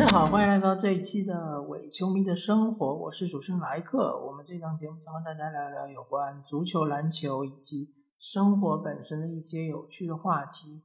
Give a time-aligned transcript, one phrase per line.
[0.00, 4.18] 大家好，欢迎来到这一期的伪球迷的生活，我是主持人莱克。
[4.18, 10.82] 我们这档节目将和大家聊聊有关足球、篮球以及生活本身的一些有趣的话题。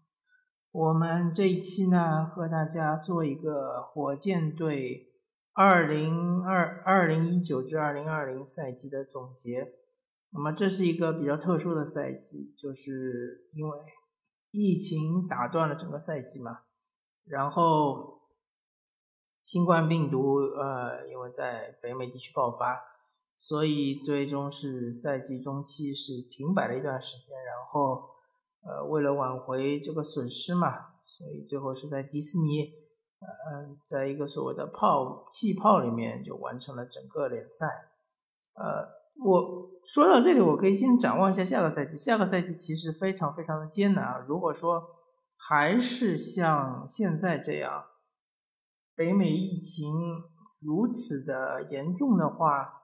[0.73, 5.07] 我们这一期呢，和大家做一个火箭队
[5.54, 9.66] 二零二二零一九至二零二零赛季的总结。
[10.32, 13.77] 那么这是一个比较特殊的赛季，就是因为
[14.52, 16.63] 疫情打断了整个赛季嘛，
[17.26, 18.15] 然后
[19.45, 22.82] 新冠病毒呃，因为在北美地区爆发，
[23.38, 28.10] 所以最终是赛季中期是停摆了一段时间，然后
[28.63, 32.73] 呃，为了挽回这个损失嘛，所以最后是在迪士尼，
[33.20, 37.68] 呃，在一个所谓的泡气泡里面就完成了整个联赛，
[38.55, 39.05] 呃。
[39.23, 41.96] 我说到这里，我可以先展望一下下个赛季。
[41.96, 44.26] 下个赛季其实非常非常的艰难啊！
[44.27, 44.90] 如果说
[45.38, 47.85] 还是像现在这样，
[48.96, 49.93] 北美疫情
[50.60, 52.82] 如此的严重的话，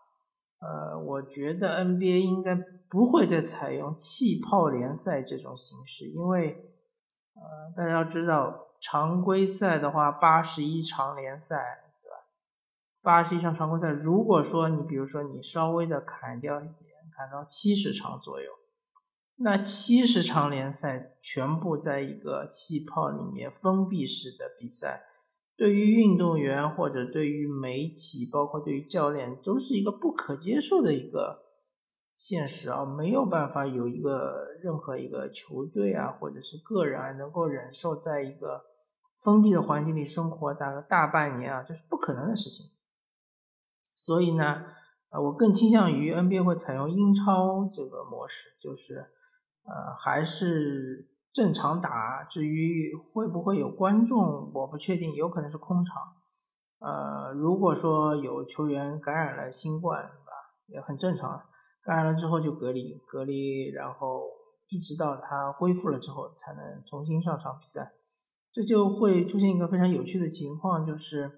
[0.60, 2.56] 呃，我觉得 NBA 应该
[2.90, 6.70] 不会再采用气泡联赛这种形式，因为
[7.34, 11.78] 呃，大家要知道，常规赛的话，八十一场联赛。
[12.04, 12.16] 对吧？
[13.02, 18.52] 八十一场常规赛，如果说你比如说你稍微的砍掉一点，砍到七十场左右，
[19.38, 25.04] 那七十场联赛全部在一个气泡里面封闭式的比赛，
[25.62, 31.44] 对于运动员或者对于媒体，包括对于教练，都是一个不可接受的一个
[32.16, 38.64] 现实啊，没有办法有一个任何一个球队啊，或者是个人啊，能够忍受在一个
[39.22, 42.66] 封闭的环境里生活大概大半年啊，这是不可能的事情。
[43.96, 44.66] 所以呢，
[45.12, 52.24] 呃，我更倾向于 NBA 会采用英超这个模式，就是，呃，还是正常打。
[52.24, 55.96] 至于会不会有观众，我不确定，有可能是空场。
[56.80, 60.32] 呃，如果说有球员感染了新冠，对吧？
[60.68, 61.42] 也很正常。
[61.84, 64.24] 感染了之后就隔离，隔离，然后
[64.70, 67.92] 一直到他恢复了之后，才能重新上场比赛。
[68.52, 71.32] 这就会出现一个非常有趣的情况，就是，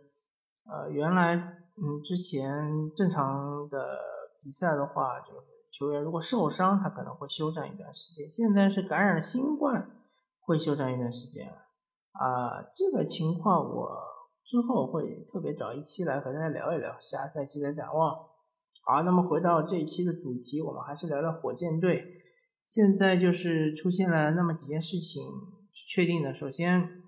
[0.66, 1.60] 呃，原来。
[1.76, 3.98] 嗯，之前正常的
[4.44, 5.34] 比赛的话，就
[5.74, 8.30] 球员如果受伤，他可能会休战一段时间。
[8.30, 9.90] 现在是感染了新冠，
[10.40, 11.52] 会休战一段时间
[12.12, 12.62] 啊。
[12.76, 13.98] 这个情况我
[14.44, 18.16] 之后会特别找一期来和大家聊一聊下赛季的展望。
[18.86, 22.22] 好，那么回到这一期的主题，我们还是聊聊火箭队。
[22.68, 25.24] 现在就是出现了那么几件事情
[25.72, 26.34] 确定的。
[26.34, 27.02] 首先，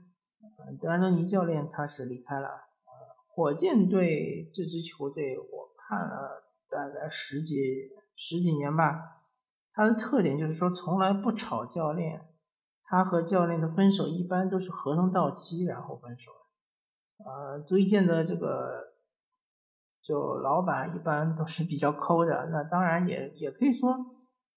[0.81, 2.49] 德安东尼教练他是离开了。
[3.27, 7.55] 火箭队这支球队，我看了大概十几
[8.15, 8.99] 十几年吧。
[9.73, 12.21] 他的特点就是说，从来不炒教练。
[12.83, 16.31] 他和教练的分手一般都是合同到期然后分手。
[17.17, 18.93] 呃，足以见得这个，
[20.01, 22.49] 就老板一般都是比较抠的。
[22.51, 23.95] 那当然也也可以说，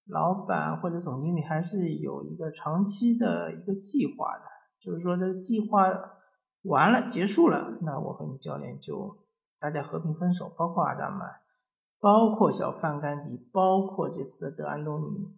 [0.05, 4.45] 老板或者总经理还是有一个长期的一个计划的，
[4.79, 5.85] 就是说这个计划。
[6.63, 9.17] 完了，结束了，那我和你教练就
[9.61, 11.27] 大家和平分手，包括阿达曼，
[11.99, 15.35] 包括小范甘迪，包括这次的德安东尼。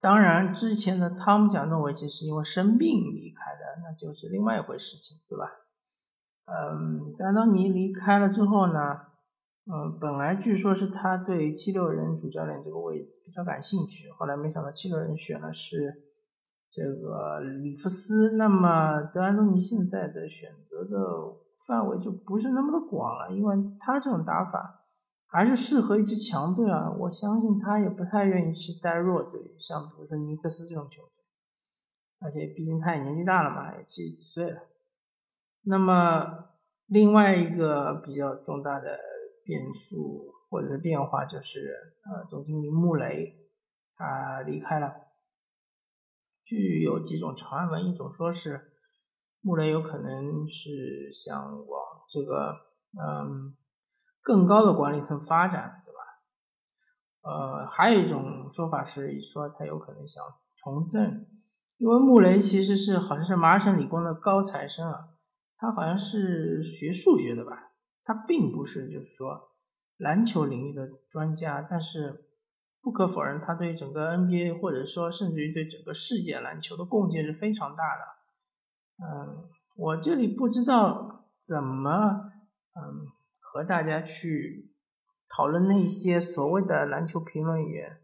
[0.00, 5.50] 当然，之前的汤姆贾诺维奇是因为生病离开的，那就是另外一回事情，对吧？
[6.46, 8.96] 嗯，德安东尼离开了之后呢，
[9.66, 16.02] 嗯，本来据说是他对七六人主教练这个位置比较感兴趣，后来没想到七六人选的是。
[16.76, 20.98] 这个里弗斯，那么德安东尼现在的选择的
[21.66, 24.80] 范围就不是那么的广了，因为他这种打法
[25.26, 26.90] 还是适合一支强队啊。
[27.00, 31.24] 我相信他也不太愿意去带弱队，像比如说尼克斯这种球队，
[32.20, 34.60] 而且毕竟他也年纪大了嘛，也七十几岁了。
[35.62, 36.50] 那么
[36.86, 38.98] 另外一个比较重大的
[39.44, 43.34] 变数或者是变化就是，呃，总经理穆雷
[43.96, 44.94] 他离开了。
[46.44, 48.73] 据有几种传闻，一种说是
[49.44, 51.36] 穆雷有可能是想
[51.66, 52.56] 往这个
[52.98, 53.54] 嗯
[54.22, 56.00] 更高的管理层发展，对吧？
[57.22, 60.24] 呃，还有一种说法是说他有可能想
[60.56, 61.26] 从政，
[61.76, 65.10] 因为穆雷其实是好像是麻省理工的高材生啊，
[65.58, 69.50] 他好像是学数学的吧，他并不是就是说
[69.98, 72.22] 篮球领域的专家，但是。
[72.84, 78.02] 不可否认，他对整个 NBA 或者说甚至于对整个世界篮球的贡献是非常大的。
[78.96, 82.30] 嗯，我这里不知道怎么
[82.74, 83.06] 嗯
[83.40, 84.70] 和大家去
[85.28, 87.98] 讨论那些所谓的篮球评论员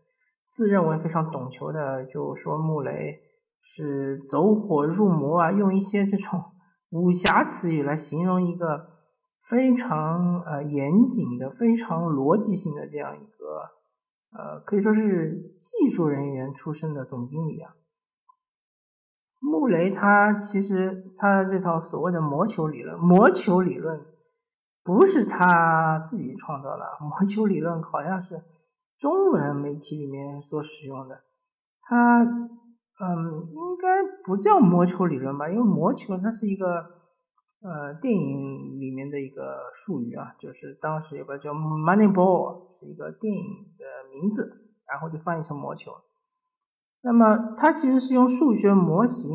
[0.49, 3.21] 自认为非常懂球的，就说穆雷
[3.63, 6.43] 是走火入魔啊，用一些这种
[6.91, 8.89] 武侠词语来形容一个
[9.49, 13.71] 非常呃严谨的、非常逻辑性的这样一个
[14.37, 17.75] 呃可以说是技术人员出身的总经理啊。
[19.41, 24.01] 穆雷他其实他这套所谓的魔球理论，魔球理论
[24.85, 28.43] 不是他自己创造的，魔球理论好像是
[28.99, 31.21] 中文媒体里面所使用的。
[31.83, 35.49] 他嗯，应该不叫魔球理论吧？
[35.49, 36.85] 因为魔球它是一个
[37.63, 43.43] 呃电影里面的一个术语啊，就是当时有个叫 Moneyball 是一个电影
[43.79, 45.93] 的名字，然后就翻译成魔球。
[47.03, 49.33] 那么它其实是用数学模型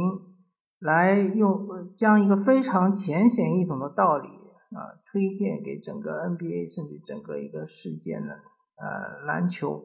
[0.77, 8.27] 来用将一个非常浅显易懂的道理啊推荐给整个 NBA 甚至整个一个世界的
[8.77, 9.83] 呃篮球，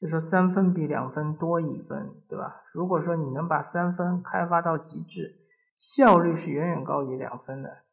[0.00, 2.62] 就说三分比两分多一分，对吧？
[2.74, 5.36] 如果说你能把三分开发到极致，
[5.76, 7.84] 效率是远远高于两分的，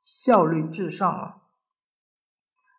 [0.00, 1.36] 效率至上啊。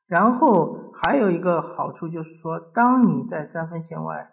[0.07, 4.31] 然后还有一个好处就是说，当你在三分线外。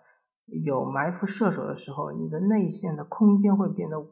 [0.65, 4.09] 有埋伏射手的时候，你的内线的空间会变得无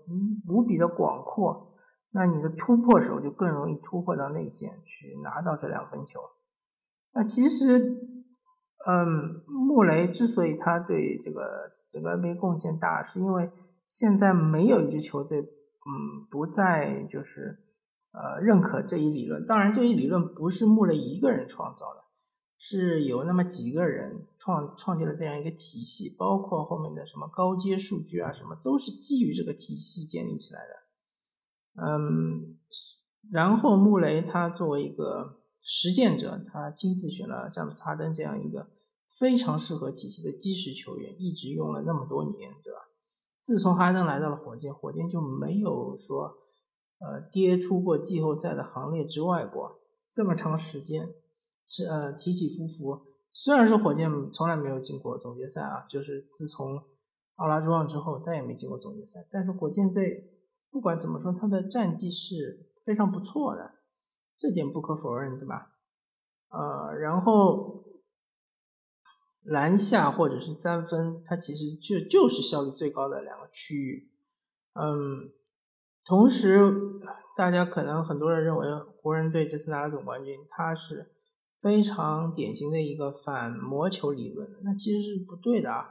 [0.49, 1.73] 无比的广阔，
[2.13, 6.21] 那你的突破手就更容易突破到内线去拿到这两分球。
[7.15, 7.97] 那其实，
[8.87, 13.51] 嗯，穆雷之所以他对这个整个 NBA 贡献大，是因为
[13.89, 17.59] 现在没有一支球队，嗯，不再就是
[18.13, 19.47] 呃认可这一理论。
[19.47, 22.06] 当然，这一理论不是穆雷一个人创造的。
[22.59, 31.83] 是有那么几个人创创建了这样一个体系，包括后面的什么高阶数据啊，什么都是基于这个体系建立起来的。
[31.83, 32.57] 嗯，
[33.31, 38.71] 然后穆雷他作为一个实践者，他亲自选了詹姆斯哈登这样一个
[39.19, 42.81] 非常适合体系的基石球员，一直用了那么多年，对吧？
[43.43, 46.39] 自从哈登来到了火箭，火箭就没有说
[47.01, 49.79] 呃跌出过季后赛的行列之外过
[50.15, 51.11] 这么长时间。
[51.69, 53.03] 是呃起起伏伏，
[53.33, 56.81] 虽然说火箭从来没有进过总决赛啊，就是自从
[57.35, 60.31] 奥拉朱旺之后再也没进过总决赛，但是火箭队
[60.71, 63.73] 不管怎么说，他的战绩是非常不错的，
[64.39, 65.73] 这点不可否认，对吧？
[66.51, 67.85] 呃，然后
[69.43, 74.13] 篮下或者是三分，它其实就就是效率最高的两个区域，
[74.75, 75.33] 嗯，
[76.05, 76.73] 同时
[77.37, 78.67] 大家可能很多人认为
[79.03, 81.16] 湖人队这次拿了总冠军，他是。
[81.61, 85.89] 非常典型的一个反魔球理论，那其实是不对的啊！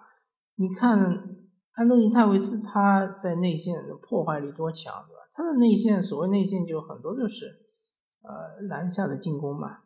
[0.56, 1.38] 你看
[1.74, 5.22] 安东尼戴维斯他在内线的破坏力多强，对吧？
[5.34, 7.48] 他的内线所谓内线就很多就是
[8.22, 9.80] 呃篮下的进攻嘛。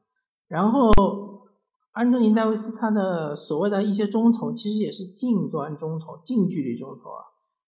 [0.48, 0.92] 然后
[1.92, 7.24] 安东尼戴维斯他的所谓的一些中投，其实也是近端中投、近距离中投啊，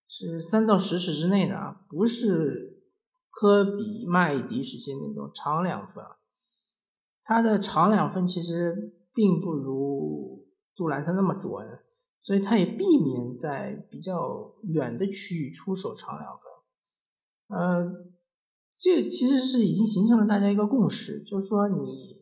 [0.08, 2.84] 是三到十尺之内的啊，不是
[3.30, 6.18] 科比、麦迪时期那种长两分啊。
[7.34, 10.46] 他的长两分其实并不如
[10.76, 11.52] 杜兰特那么准，
[12.20, 17.58] 所以他也避免在比较远的区域出手长两分。
[17.58, 17.90] 呃，
[18.78, 22.22] 这其实是已经形成了大家一个共识，就是说你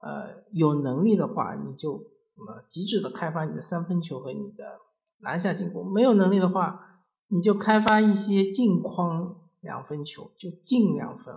[0.00, 4.78] 呃有能力的话，你就呃极致的开发你的三分球和你的
[5.20, 11.34] 篮下进攻；没有能力的话，你就开发一些近框两分球，就近两分，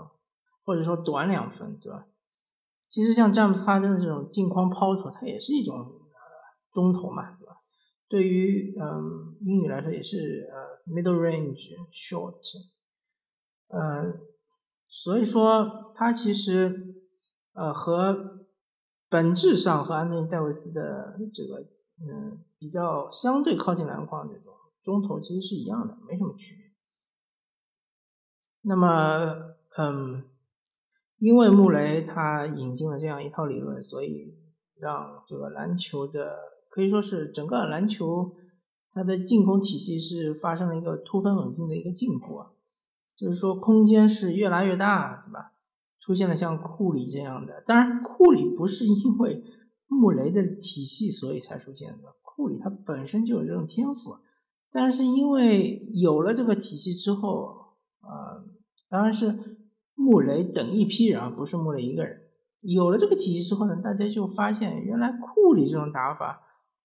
[0.63, 2.07] 或者说短两分，对吧？
[2.91, 6.19] 其实像詹姆斯哈登的这种近框抛投，它也是一种呃
[6.73, 7.55] 中投嘛，对吧？
[8.09, 12.41] 对于嗯英语来说也是呃 middle range short，
[13.69, 14.19] 呃，
[14.89, 16.93] 所以说它其实
[17.53, 18.45] 呃和
[19.07, 21.61] 本质上和安东尼戴维斯的这个
[22.01, 26.65] 嗯比较相对靠近篮筐这种中投其实是一样的，没什么区别。
[28.63, 30.25] 那么嗯。
[31.21, 34.33] 因为穆雷他引进了这样一套理论，所以
[34.79, 36.35] 让这个篮球的
[36.67, 38.33] 可以说是整个篮球
[38.91, 42.47] 它的进攻体系是发生了一个突飞猛进的一个进步啊，
[43.15, 45.51] 就是说空间是越来越大，对吧？
[45.99, 49.43] 出现了像库里这样的，当然库里不是因为
[49.85, 54.17] 穆雷的体系所以才出现的，库里他本身就有这种天赋，
[54.71, 58.43] 但是因为有了这个体系之后，呃，
[58.89, 59.60] 当然是。
[60.01, 62.21] 穆雷等一批人啊，不是穆雷一个人。
[62.61, 66.41] 有了这个体系之后呢，大家就发现原来库里这种打法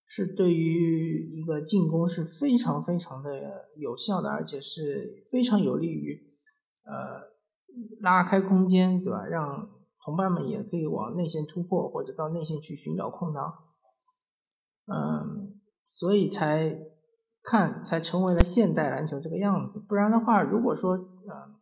[0.06, 3.30] 是对于一个进攻是非常非常的
[3.76, 6.23] 有效的，而且是非常有利于
[6.85, 7.23] 呃
[8.00, 9.25] 拉开空间，对吧？
[9.26, 9.68] 让
[10.04, 13.52] 同伴们也可以往内线突破或者到内线去寻找空档。
[14.87, 16.78] 嗯，所以才
[17.42, 19.80] 看才成为了现代篮球这个样子。
[19.80, 21.55] 不然的话，如果说呃。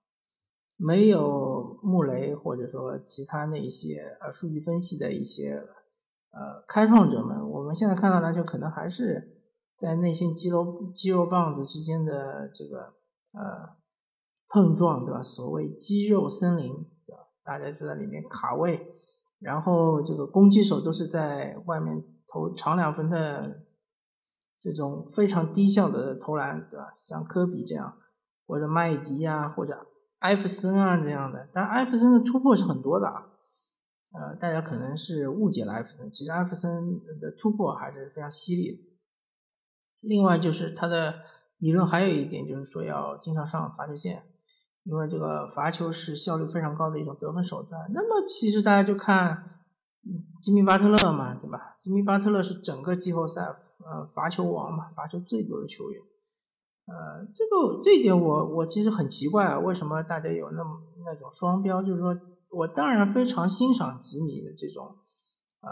[0.86, 5.66] 没有穆雷或者说其他那些呃数据分析的一些
[6.30, 9.40] 呃开创者们，我们现在看到篮球可能还是
[9.78, 12.92] 在内线肌肉肌肉棒子之间的这个
[13.32, 13.76] 呃
[14.46, 15.22] 碰撞，对吧？
[15.22, 16.74] 所谓肌肉森林，
[17.06, 17.28] 对吧？
[17.42, 18.86] 大家就在里面卡位，
[19.38, 23.62] 然后这个攻击手都是在外面投长两分的
[24.60, 26.92] 这种非常低效的投篮，对吧？
[26.94, 27.96] 像科比这样，
[28.46, 29.86] 或者麦迪啊，或者。
[30.24, 33.26] 艾弗森啊，这样的，但艾弗森的突破是很多的啊，
[34.14, 38.78] 呃，大家可能是误解了艾弗森，其实艾弗森的突破还是非常犀利的。
[40.00, 41.16] 另外就是他的
[41.58, 44.24] 理论还有一点就是说要经常上罚球线，
[44.84, 47.82] 因为这个罚球是效率非常高的一种得分手段。
[47.92, 49.60] 那么其实大家就看
[50.40, 51.76] 吉米巴特勒嘛，对吧？
[51.82, 56.00] 吉米巴特勒是整个季后赛呃罚球王嘛，罚球最多的球员。
[56.86, 61.82] 呃，这个这一点我我其实很奇怪啊，为什么大家有那么那种双标？
[61.82, 62.14] 就是说
[62.50, 64.94] 我当然非常欣赏吉米的这种
[65.62, 65.70] 呃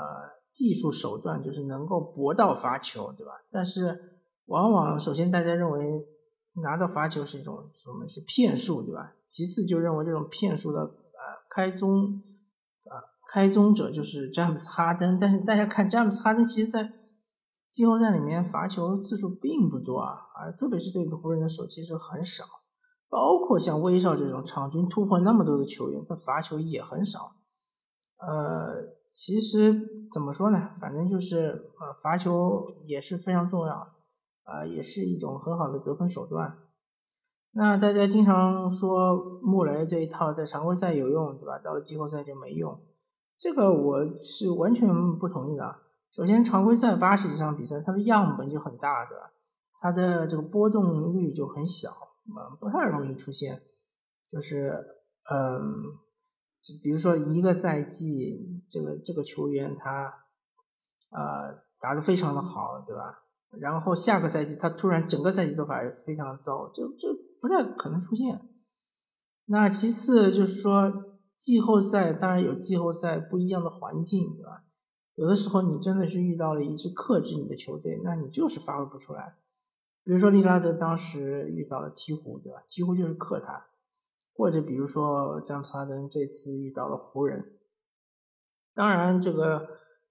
[0.51, 3.33] 技术手段，就是能够搏到罚球，对吧？
[3.51, 6.07] 但是往往首先大家认为
[6.63, 9.13] 拿到罚球是一种什么是骗术，对吧？
[9.27, 10.89] 其次就认为这种骗术的呃
[11.51, 12.23] 开宗
[12.85, 12.97] 呃
[13.31, 16.91] 开宗者就是詹姆斯哈登，但是大家看詹姆斯哈登，其实在
[17.73, 22.45] 季后赛里面罚球次数并不多啊，啊，特别是对湖人的手其实很少，
[23.09, 27.33] 包括像威少这种场均突破那么多的球员，他罚球也很少。
[28.19, 33.75] 呃，其实怎么说呢，反正就是呃，罚球也是非常重要，
[34.45, 36.59] 啊，也是一种很好的得分手段。
[37.53, 41.59] 那大家经常说穆雷这一套在常规赛有用，对吧？
[41.59, 42.79] 到了季后赛就没用，
[43.39, 44.89] 这个我是完全
[45.19, 45.82] 不同意的。
[46.15, 49.33] 首先，常规赛八十几场比赛，它的样本就很大，对吧？
[49.81, 51.89] 它的这个波动率就很小，
[52.27, 53.63] 嗯，不太容易出现，
[54.31, 54.85] 就是，
[55.31, 55.59] 嗯，
[56.83, 60.13] 比如说一个赛季，这个这个球员他，
[61.13, 63.21] 呃，打得非常的好，对吧？
[63.59, 67.09] 然后下个赛季他突然整个赛季都打得非常糟，就就
[67.41, 68.39] 不太可能出现。
[69.47, 70.93] 那其次就是说，
[71.35, 74.65] 季后赛当然有季后赛不一样的环境，对吧？
[75.15, 79.35] 有的时候你真的是遇到了一支克制你的球队，那你就是发挥不出来。
[80.05, 82.65] 比如说利拉德当时遇到了鹈鹕，对吧？
[82.69, 83.67] 鹈鹕就是克他，
[84.35, 87.53] 或者比如说詹姆斯哈登这次遇到了湖人。
[88.75, 89.69] 当然，这个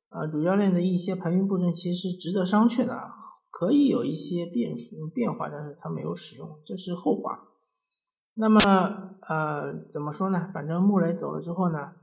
[0.10, 3.12] 呃主教练的一些排兵布阵其实值得商榷的，
[3.50, 7.48] 可以有一些变数变化，但是他没有使用，这是后话。
[8.36, 8.60] 那么
[9.28, 10.50] 呃怎么说呢？
[10.54, 11.96] 反正穆雷走了之后呢？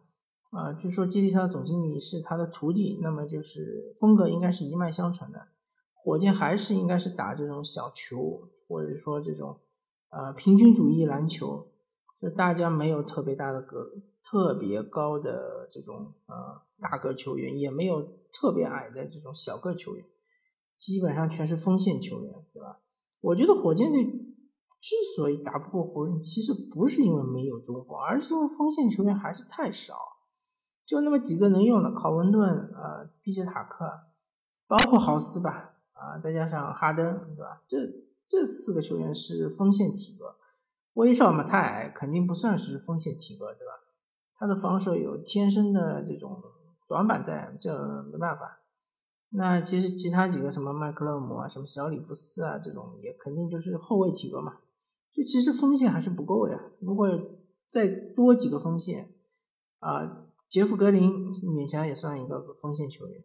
[0.50, 5.48] 啊，据说接替他的总经理是他的徒弟，那么就是风格应该是一脉相承的。
[5.92, 9.60] 火箭还是应该是打这种小球，或者说这种
[10.10, 11.68] 呃平均主义篮球，
[12.18, 13.90] 就大家没有特别大的个
[14.24, 18.02] 特别高的这种呃大个球员，也没有
[18.32, 20.04] 特别矮的这种小个球员，
[20.78, 22.80] 基本上全是锋线球员，对吧？
[23.20, 29.94] 我觉得火箭队之所以打不过湖人，其实不是因为没有中锋，而是因为锋线球员还是太少。
[30.88, 33.84] 就那么几个能用的，考文顿、呃，毕杰塔克，
[34.66, 37.04] 包括豪斯吧，啊，再加上哈登，
[37.36, 37.60] 对吧？
[37.66, 37.76] 这
[38.26, 40.36] 这四个球员是锋线体格，
[40.94, 43.74] 威少嘛太矮，肯定不算是锋线体格，对吧？
[44.34, 46.42] 他的防守有天生的这种
[46.88, 48.60] 短板在，这没办法。
[49.28, 54.54] 那其实其他几个什么麦克勒姆啊，什么小里弗斯啊，这种也肯定就是后卫体格嘛。
[55.12, 57.06] 就其实锋线还是不够呀，如果
[57.68, 59.10] 再多几个锋线，
[59.80, 60.24] 啊。
[60.48, 61.12] 杰夫格林
[61.42, 63.22] 勉强也算一个锋线球员，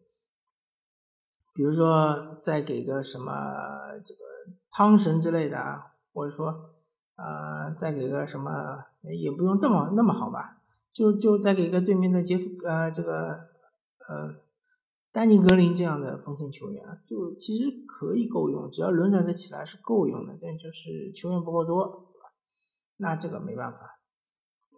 [1.53, 3.31] 比如说再给个什么
[4.03, 4.19] 这个
[4.69, 6.75] 汤神之类的啊，或者说
[7.15, 10.61] 呃再给个什么也不用这么那么好吧，
[10.91, 13.29] 就就再给个对面的杰夫呃这个
[14.09, 14.35] 呃
[15.13, 22.11] 丹尼格林这样的锋线球员，就其实可以够用，只要轮转的起来是够用的，但就是球员不够多，
[22.97, 23.97] 那这个没办法，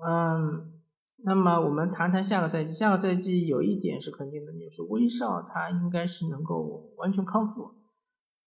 [0.06, 0.74] 嗯。
[1.24, 2.74] 那么我们谈谈下个赛季。
[2.74, 7.64] 下个赛季有一点是肯定的，就是威少他应该是能够完全康复。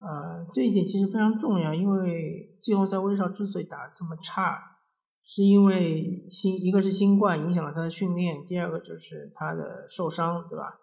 [0.00, 4.60] 呃，这一点其实非常重要，因为季后赛威少之所以打这么差，
[5.24, 10.78] 是因为新一个是新冠影响了他的训练，第二个就是他的受伤，对吧？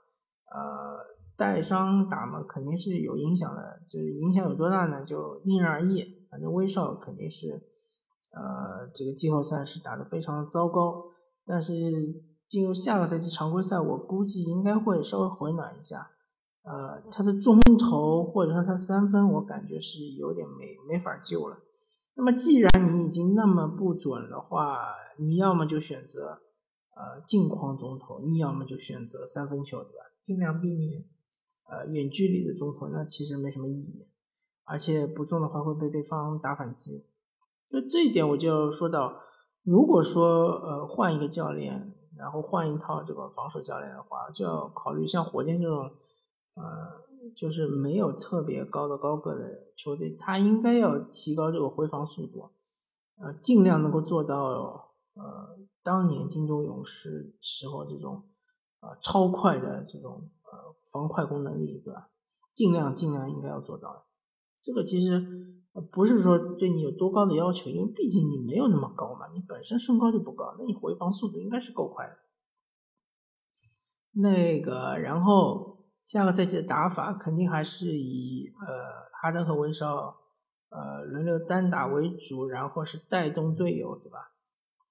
[0.53, 0.97] 呃，
[1.37, 5.05] 带伤打嘛，肯定是有影响的，就是影响有多大呢？
[5.05, 6.25] 就因人而异。
[6.29, 7.51] 反正威少肯定是，
[8.35, 11.14] 呃，这个季后赛是打得非常糟糕。
[11.45, 11.73] 但是
[12.47, 16.11] 进入下个赛季常规赛，我估计应该会稍微回暖一下。
[16.63, 21.57] 呃，他的中投或者说他三分，我感觉是有点没没法救了。
[22.15, 26.39] 那么既然你已经那么不准的话，你要么就选择
[26.95, 30.05] 呃近框中投，你要么就选择三分球，对吧？
[30.23, 31.03] 尽量避免
[31.69, 34.07] 呃远距离的中投，那其实没什么意义，
[34.63, 37.05] 而且不中的话会被对方打反击。
[37.69, 39.19] 就这一点，我就要说到，
[39.65, 45.91] 如果说呃换一个教练，然后换一套这个防守教练的话，就要考虑像火箭这种
[46.53, 47.03] 呃。
[47.35, 52.51] 就是没有特别高的高个的球队，他应该要提高这个回防速度，
[53.17, 58.25] 呃，尽量能够做到呃当年金州勇士时候这种
[58.79, 62.09] 呃超快的这种呃防快攻能力，对吧？
[62.53, 64.05] 尽量尽量应该要做到。
[64.61, 65.19] 这个其实
[65.91, 72.17] 不是说对你有多高的要求，因为毕竟你没有那么高嘛，你本身身高就不高，那你回防速度应该是够快的。
[74.21, 75.73] 那个，然后。
[76.05, 80.15] 下个赛季的打法肯定还是以呃哈登和威少
[80.69, 84.19] 呃轮流单打为主，然后是带动队友，对吧？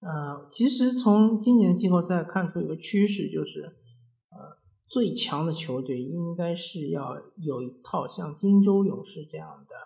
[0.01, 9.77] 呃，其实从今年的季后赛看出一个趋势，就是呃最强的球队应该是要有一套像金州勇士这样的，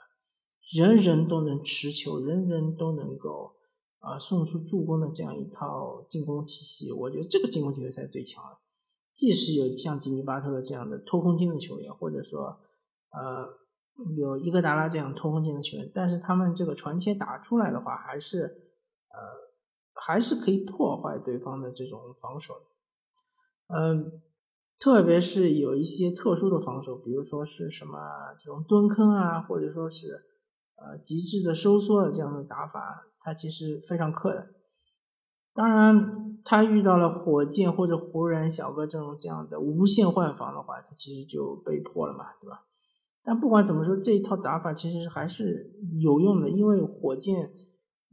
[0.75, 3.55] 人人都能持球，人人都能够
[4.01, 6.93] 啊送出助攻的这样一套进攻体系。
[6.93, 8.59] 我觉得这个进攻体系才是最强的。
[9.15, 12.61] 即使有像吉尼巴特这样的偷空间的球员，或者说，
[13.11, 13.49] 呃，
[14.17, 18.43] 有伊戈达拉这样偷空间的球员，但是他们这个传切打出来的话，还是，
[19.09, 19.19] 呃，
[19.95, 22.55] 还是可以破坏对方的这种防守。
[23.67, 24.23] 嗯，
[24.79, 27.99] 特别是有一些特殊的防守，比如说是什么
[28.39, 30.28] 这种蹲坑啊，或者说是，
[30.81, 34.47] 呃，极致的收缩的这样的打法，它其实非常克的。
[35.53, 42.65] 当然，他遇到了火箭或者湖人小哥这种这样的无限换防的话，他其实就被迫了嘛，对吧？
[43.25, 47.51] 但不管怎么说，这一套打法其实还是有用的，因为火箭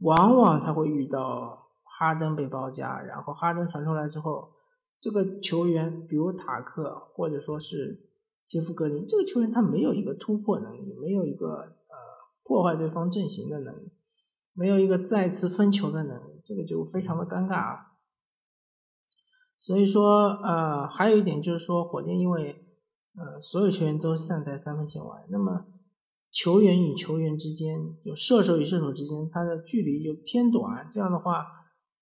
[0.00, 4.50] 往往他会遇到哈登被包夹，然后哈登传出来之后，
[4.98, 8.08] 这个球员比如塔克或者说是
[8.48, 11.76] 杰夫格林，这个球员他没有一个突破能力，没有一个
[12.46, 13.92] 破坏对方阵型的能力。
[14.54, 17.92] 没有一个再次分球的能力，这个就非常的尴尬啊。
[19.58, 22.64] 所以说，呃，还有一点就是说，火箭因为
[23.16, 25.66] 呃所有球员都散在三分线外，那么
[26.30, 30.88] 球员与球员之间，就射手与射手之间，它的距离就偏短。
[30.90, 31.38] 这样的话，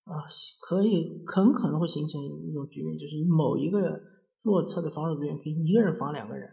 [0.05, 0.23] 啊，
[0.61, 4.01] 可以很可能会形成一种局面，就是某一个
[4.43, 6.49] 弱侧的防守队员可以一个人防两个人，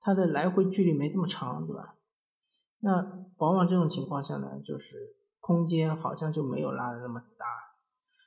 [0.00, 1.95] 他的来回距离没这么长，对吧？
[2.86, 5.14] 那往往这种情况下呢，就是。
[5.38, 7.46] 空间好像就没有拉的那么大，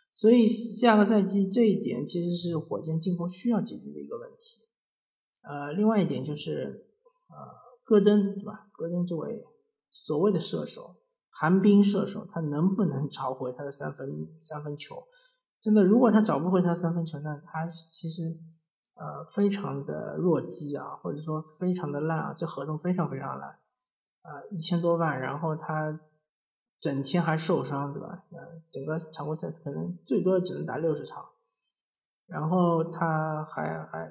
[0.10, 4.69] 所以下个赛季这一点其实是火箭进攻需要解决的一个问题。
[5.43, 6.88] 呃，另外一点就是，
[7.28, 7.36] 呃，
[7.84, 8.69] 戈登对吧？
[8.72, 9.45] 戈登这位
[9.91, 10.95] 所谓的射手，
[11.30, 14.08] 寒冰射手，他能不能找回他的三分
[14.39, 15.04] 三分球？
[15.60, 18.34] 真的，如果他找不回他三分球，那他其实
[18.95, 23.60] 呃非常的弱鸡啊，或者说非常的烂啊，这合同非常非常烂
[24.21, 25.99] 啊，一千多万，然后他。
[26.82, 28.23] 整天还受伤，对吧？
[28.71, 31.25] 整个常规赛可能最多只能打六十场，
[32.25, 34.10] 然后他还还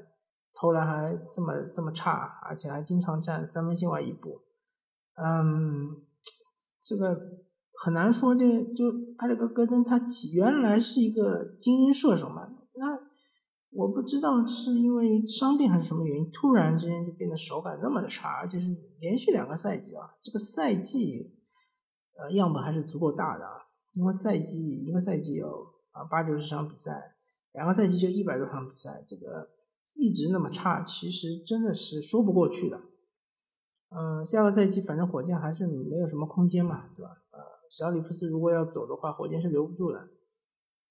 [0.52, 4.42] 投篮还这么这么差，而且还经常站三分线外一步，
[5.14, 5.96] 嗯，
[6.78, 7.18] 这个
[7.82, 8.34] 很难说。
[8.34, 8.44] 这
[8.74, 12.50] 就埃里克戈登他起原来是一个精英射手嘛，
[13.70, 18.68] 我不知道是因为伤病还是什么原因，突然之间就变得手感那么的差，而且是
[19.00, 21.34] 连续两个赛季啊，这个赛季。
[22.20, 25.46] 呃，样本还是足够大的啊，因为赛季一个赛季有
[25.92, 27.14] 啊八九十场比赛，
[27.52, 29.50] 两个赛季就一百多场比赛，这个
[29.94, 32.80] 一直那么差，其实真的是说不过去的。
[33.90, 37.10] 嗯，下个赛季反正火箭还是没有什么空间嘛，对吧？
[37.30, 37.38] 呃，
[37.70, 40.08] 小里弗斯如果要走的话，火箭是留不住的。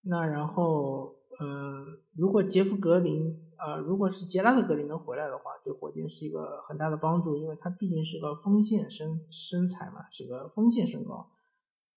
[0.03, 3.43] 那然后，嗯，如果杰夫格林。
[3.60, 11.32] 呃，如果是杰拉德格林能回来的话，对火箭是一个很大的帮助，因为他毕竟是个锋线身身材嘛，是个锋线身高。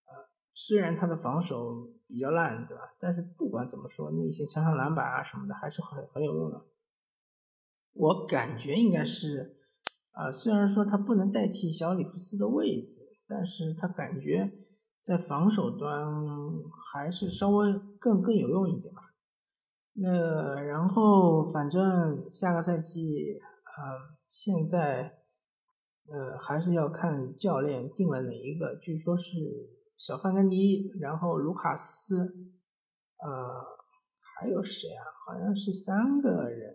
[0.07, 0.15] 呃，
[0.55, 2.85] 虽然他的防守比较烂，对吧？
[2.99, 6.65] 但是不管怎么说，那些抢抢篮板啊什么的还是很很有用的。
[7.93, 9.59] 我感觉应该是，
[10.13, 14.51] 啊，虽然说他不能代替小里弗斯的位置，但是他感觉
[15.03, 16.11] 在防守端
[16.91, 19.10] 还是稍微更更有用一点吧。
[19.93, 23.39] 那然后，反正下个赛季，
[23.77, 25.19] 呃，现在，
[26.09, 28.77] 呃，还是要看教练定了哪一个。
[28.77, 32.25] 据说是小范甘迪，然后卢卡斯，
[33.19, 33.63] 呃，
[34.21, 35.05] 还有谁啊？
[35.27, 36.71] 好像是三个人，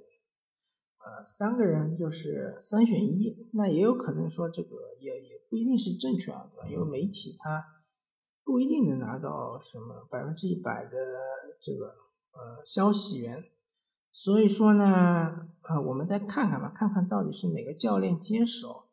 [1.00, 3.50] 呃，三个人就是三选一。
[3.54, 6.70] 那也有可能说这个也也不一定是正确啊，对吧？
[6.70, 7.66] 因为媒体他
[8.44, 10.92] 不一定能拿到什么百分之一百的
[11.60, 11.96] 这个
[12.36, 13.44] 呃消息源。
[14.12, 18.84] 所以说呢，呃，我们再看看吧，看看到底是哪个教练接手。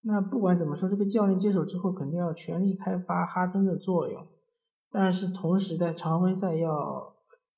[0.00, 4.26] 那不管怎么说，这个教练接手之后，肯定要全力开发哈登的作用。
[4.90, 7.14] 但是同时在常规赛要，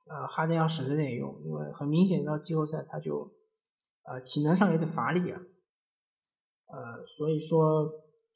[0.09, 3.31] 呃，哈登要省着点用，因为很明显到季后赛他就，
[4.05, 5.41] 呃，体能上有点乏力啊。
[6.67, 7.91] 呃，所以说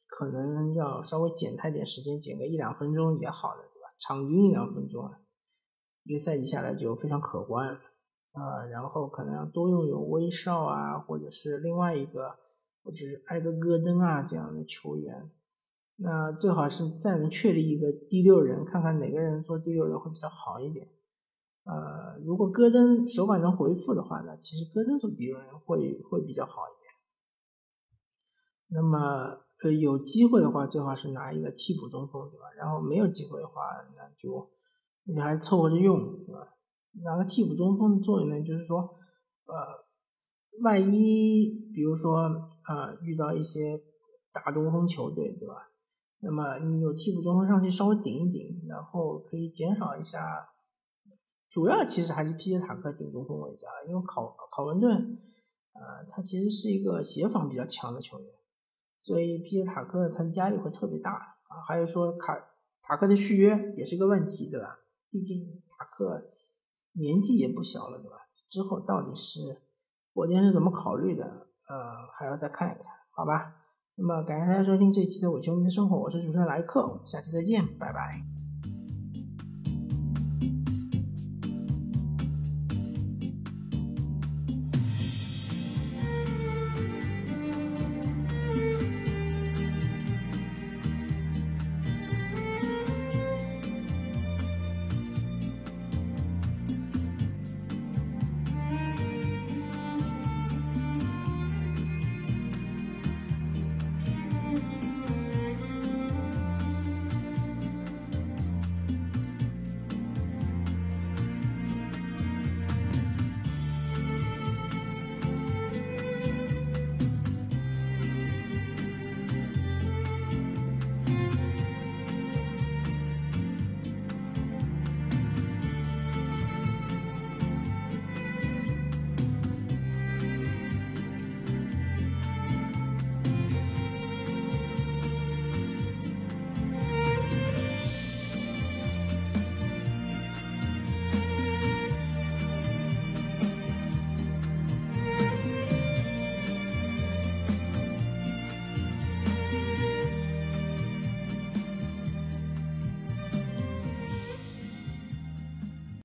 [0.09, 3.89] 可能要稍微减他点时间，减个一两分钟也好的，对吧？
[3.99, 5.19] 场均一两分钟啊，
[6.05, 7.79] 一个赛季下来就非常可观。
[8.33, 12.35] 啊，然后可能要多用用威少啊，或者是另外一个，
[12.83, 15.31] 或者是埃格戈登啊这样的球员。
[15.99, 20.89] 那最好是再能确立一个第六人，看看哪个人做第六人会比较好一点。
[21.63, 26.91] 呃，如果戈登手感能回复的话呢，其实戈登做第六人会会比较好一点。
[28.67, 28.99] 那么
[29.63, 32.47] 呃有机会的话，最好是拿一个替补中锋，对吧？
[32.59, 33.63] 然后没有机会的话，
[33.95, 34.51] 那就
[35.05, 36.55] 你还凑合着用，对吧？
[37.03, 38.81] 拿个替补中锋的作用呢，就是说，
[39.47, 39.55] 呃，
[40.63, 42.19] 万一比如说
[42.69, 43.83] 呃遇到一些
[44.33, 45.71] 大中锋球队，对吧？
[46.21, 50.49] 那么你有替补中锋上去稍微顶一顶，然后可以减少一下。
[51.51, 55.19] 主要其实还是皮杰塔克顶中锋为佳，因为考考文顿，
[55.75, 58.29] 呃，他其实是一个协防比较强的球员，
[59.01, 61.61] 所以皮杰塔克他的压力会特别大啊。
[61.69, 62.37] 还有说卡
[62.83, 64.79] 塔克的续约也是个问题，对吧？
[65.15, 66.33] 毕竟塔克。
[66.99, 68.17] 年纪也不小了，对吧？
[68.49, 69.63] 之后到底是
[70.13, 71.25] 火箭是怎么考虑的？
[71.69, 73.55] 呃，还要再看一看，好吧？
[73.97, 78.34] 那么感谢大家收听这一期的《伪球迷的生活》，我是主持人莱克，下期再见，拜拜。